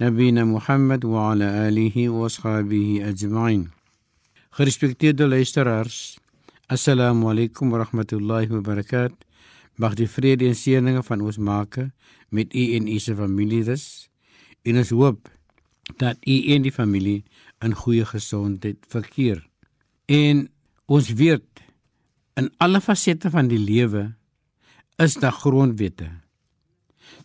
نabina 0.00 0.44
Mohammed 0.44 1.04
wa 1.04 1.30
ala 1.30 1.66
alihi 1.66 2.08
wa 2.08 2.26
ashabihi 2.26 3.02
ajma'in. 3.06 3.70
Gerespekteerde 4.50 5.26
luisteraars, 5.26 6.18
assalamu 6.68 7.30
alaykum 7.30 7.70
wa 7.70 7.78
rahmatullahi 7.78 8.50
wa 8.50 8.60
barakat. 8.60 9.14
Mag 9.78 9.94
die 9.94 10.08
vrede 10.10 10.48
en 10.50 10.56
seëninge 10.58 11.02
van 11.06 11.22
ons 11.22 11.38
Maker 11.38 11.92
met 12.34 12.50
u 12.54 12.64
en 12.74 12.88
u 12.90 12.98
se 12.98 13.14
families 13.14 14.08
en 14.66 14.82
ons 14.82 14.90
hoop 14.90 15.30
dat 16.02 16.18
u 16.26 16.36
en 16.54 16.66
die 16.66 16.74
familie 16.74 17.22
in 17.62 17.74
goeie 17.74 18.04
gesondheid 18.04 18.78
verkeer. 18.90 19.46
En 20.10 20.48
ons 20.86 21.12
weet 21.14 21.62
in 22.34 22.50
alle 22.58 22.80
fasette 22.80 23.30
van 23.30 23.46
die 23.46 23.62
lewe 23.62 24.08
is 24.98 25.14
daar 25.22 25.38
grondwette. 25.38 26.10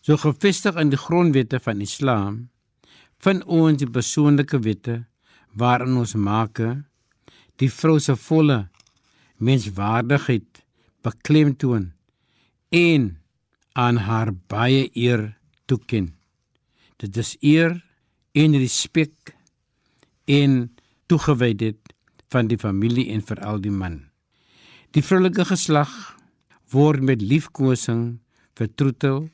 So 0.05 0.17
gevestig 0.21 0.77
in 0.77 0.93
die 0.93 1.01
grondwette 1.01 1.57
van 1.59 1.81
Islam 1.81 2.49
vind 3.23 3.43
ons 3.45 3.79
die 3.79 3.89
persoonlike 3.89 4.59
wette 4.63 5.01
waarin 5.59 5.97
ons 5.99 6.15
Maker 6.15 6.77
die 7.59 7.71
vrou 7.71 7.97
se 7.99 8.15
volle 8.15 8.61
menswaardigheid 9.43 10.61
beklemtoon 11.03 11.89
en 12.75 13.09
aan 13.79 13.99
haar 14.03 14.31
baie 14.51 14.87
eer 14.95 15.33
toeken. 15.67 16.13
Dit 16.99 17.17
is 17.17 17.35
eer 17.41 17.77
en 18.35 18.55
respek 18.59 19.35
en 20.27 20.55
toegewydheid 21.07 21.93
van 22.29 22.49
die 22.51 22.59
familie 22.59 23.09
en 23.13 23.23
veral 23.25 23.61
die 23.63 23.73
man. 23.73 24.01
Die 24.95 25.03
vroulike 25.03 25.45
geslag 25.49 25.91
word 26.71 27.03
met 27.03 27.23
liefkosing 27.23 28.19
vertroetel 28.59 29.27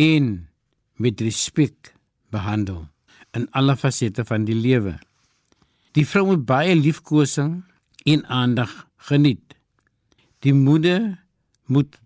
en 0.00 0.34
met 1.00 1.20
respek 1.20 1.94
behandel 2.30 2.86
in 3.36 3.46
alle 3.52 3.76
fasette 3.76 4.24
van 4.24 4.46
die 4.48 4.56
lewe. 4.56 4.96
Die 5.96 6.06
vrou 6.08 6.26
moet 6.32 6.44
baie 6.48 6.74
liefkosing 6.76 7.60
en 8.08 8.24
aandag 8.32 8.72
geniet. 9.08 9.56
Die 10.44 10.54
moeder 10.56 11.16
moet 11.66 11.98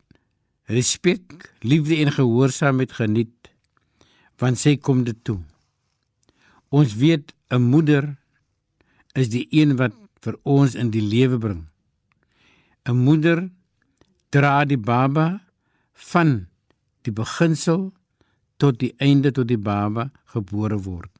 respek, 0.70 1.50
liefde 1.60 1.98
en 2.02 2.12
gehoorsaamheid 2.14 2.92
geniet 2.98 3.36
want 4.40 4.56
sy 4.56 4.78
kom 4.80 5.02
dit 5.04 5.18
toe. 5.24 5.40
Ons 6.72 6.94
weet 6.96 7.34
'n 7.52 7.60
moeder 7.60 8.16
is 9.12 9.28
die 9.28 9.46
een 9.50 9.76
wat 9.76 9.92
vir 10.24 10.38
ons 10.42 10.74
in 10.74 10.90
die 10.90 11.04
lewe 11.04 11.38
bring. 11.38 11.68
'n 12.88 12.96
Moeder 12.96 13.50
dra 14.30 14.64
die 14.64 14.78
baba 14.78 15.44
van 15.92 16.46
die 17.02 17.12
beginsel 17.12 17.92
tot 18.56 18.78
die 18.78 18.94
einde 18.96 19.32
tot 19.32 19.48
die 19.48 19.58
baba 19.58 20.10
gebore 20.24 20.78
word. 20.78 21.19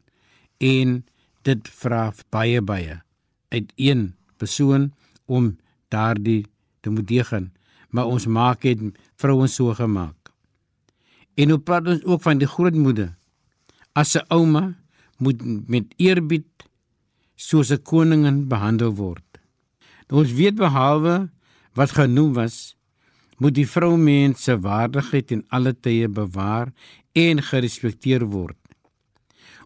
En 0.60 1.00
dit 1.48 1.68
vra 1.80 2.10
baie 2.28 2.60
baie 2.60 3.00
uit 3.48 3.72
een 3.76 4.14
persoon 4.36 4.90
om 5.24 5.56
daardie 5.88 6.44
te 6.80 6.90
moet 6.90 7.08
degen, 7.08 7.52
maar 7.88 8.06
ons 8.06 8.26
maak 8.26 8.62
dit 8.62 8.80
vrouens 9.16 9.54
so 9.54 9.74
gemaak. 9.74 10.30
En 11.34 11.52
op 11.52 11.64
praat 11.64 11.88
ons 11.88 12.04
ook 12.04 12.22
van 12.22 12.38
die 12.38 12.48
grootmoeder. 12.48 13.16
As 13.92 14.16
'n 14.16 14.24
ouma 14.28 14.76
moet 15.18 15.40
met 15.68 15.94
eerbied 15.96 16.46
soos 17.36 17.70
'n 17.72 17.82
koningin 17.82 18.48
behandel 18.48 18.94
word. 18.94 19.24
Ons 20.10 20.32
weet 20.32 20.54
behalwe 20.54 21.30
wat 21.74 21.90
genoem 21.90 22.32
was, 22.32 22.76
moet 23.38 23.54
die 23.54 23.68
vrou 23.68 23.96
mens 23.96 24.42
se 24.42 24.58
waardigheid 24.60 25.30
in 25.30 25.44
alle 25.48 25.72
tye 25.80 26.08
bewaar 26.08 26.72
en 27.12 27.42
gerespekteer 27.42 28.24
word. 28.26 28.59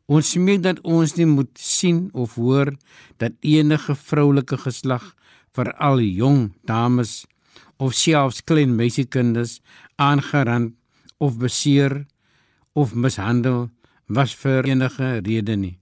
Ons 0.05 0.35
smeek 0.35 0.61
dat 0.61 0.83
ons 0.85 1.15
nie 1.17 1.27
moet 1.29 1.51
sien 1.57 2.11
of 2.13 2.35
hoor 2.37 2.75
dat 3.23 3.33
enige 3.41 3.95
vroulike 3.97 4.59
geslag, 4.61 5.15
veral 5.57 6.03
jong 6.03 6.51
dames 6.69 7.25
of 7.81 7.95
selfs 7.97 8.43
klein 8.45 8.75
meisiekinders 8.77 9.61
aangerand 9.97 10.75
of 11.19 11.39
beseer 11.41 12.05
of 12.75 12.93
mishandel 12.93 13.71
was 14.07 14.35
vir 14.37 14.69
enige 14.69 15.21
rede 15.25 15.57
nie. 15.57 15.79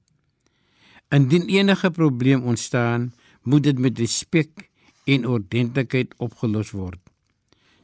Indien 1.11 1.49
enige 1.51 1.91
probleem 1.91 2.45
ontstaan, 2.47 3.11
moet 3.43 3.65
dit 3.67 3.79
met 3.79 3.99
respek 3.99 4.69
en 5.05 5.27
ordentlikheid 5.27 6.15
opgelos 6.23 6.71
word. 6.71 7.01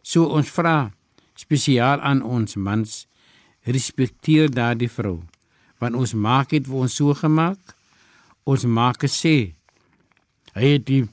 So 0.03 0.31
ons 0.31 0.53
vra 0.55 0.93
spesiaal 1.35 1.99
aan 1.99 2.23
ons 2.23 2.55
mans, 2.55 3.09
respekteer 3.67 4.55
daardie 4.55 4.91
vrou 4.93 5.25
want 5.79 5.95
ons 5.95 6.15
maak 6.15 6.51
dit 6.51 6.67
vir 6.67 6.85
ons 6.85 6.95
so 6.95 7.15
gemaak. 7.15 7.59
Ons 8.49 8.65
maak 8.65 9.05
sê 9.07 9.55
hy 10.55 10.75
het 10.75 10.87
die 10.89 11.05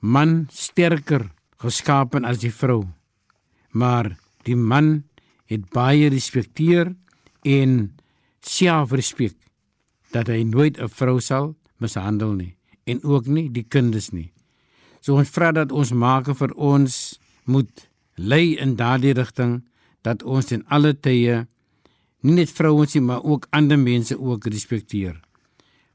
man 0.00 0.46
sterker 0.52 1.28
geskapen 1.60 2.24
as 2.24 2.40
die 2.40 2.52
vrou. 2.52 2.86
Maar 3.72 4.14
die 4.46 4.56
man 4.56 5.04
het 5.50 5.68
baie 5.74 6.08
respekteer 6.10 6.94
en 7.44 7.94
selfrespek 8.40 9.36
dat 10.14 10.28
hy 10.28 10.42
nooit 10.42 10.78
'n 10.78 10.88
vrou 10.88 11.20
sal 11.20 11.54
mishandel 11.78 12.32
nie 12.32 12.56
en 12.86 13.02
ook 13.02 13.26
nie 13.26 13.50
die 13.50 13.66
kinders 13.68 14.12
nie. 14.12 14.32
So 15.00 15.18
ons 15.18 15.30
vra 15.30 15.52
dat 15.52 15.72
ons 15.72 15.92
maak 15.92 16.30
vir 16.38 16.52
ons 16.54 17.18
moet 17.44 17.88
lei 18.14 18.56
in 18.58 18.76
daardie 18.76 19.14
rigting 19.14 19.64
dat 20.02 20.22
ons 20.22 20.52
in 20.52 20.64
alle 20.68 20.94
tye 20.94 21.46
nie 22.26 22.40
net 22.40 22.50
vrouens 22.50 22.96
nie, 22.96 23.04
maar 23.06 23.22
ook 23.22 23.46
ander 23.54 23.78
mense 23.78 24.18
ook 24.18 24.48
respekteer. 24.50 25.20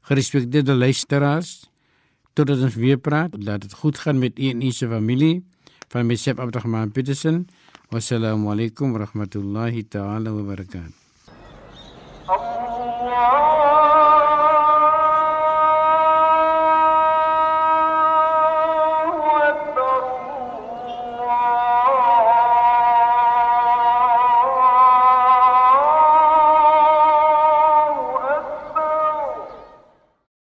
Gerespekteerde 0.08 0.74
luisteraars, 0.74 1.70
totdat 2.32 2.64
ons 2.64 2.78
weer 2.80 2.98
praat, 2.98 3.36
laat 3.36 3.66
dit 3.66 3.74
goed 3.82 3.98
gaan 3.98 4.18
met 4.18 4.38
u 4.38 4.48
en 4.50 4.62
u 4.62 4.70
se 4.72 4.88
familie. 4.88 5.42
Van 5.92 6.06
myself 6.08 6.40
Abdurrahman 6.40 6.92
Petersen. 6.92 7.46
Wassalamu 7.92 8.48
alaykum 8.48 8.92
wa 8.92 9.04
rahmatullahi 9.04 9.84
ta'ala 9.88 10.32
wa 10.32 10.42
barakatuh. 10.42 11.00
Allah 12.26 13.51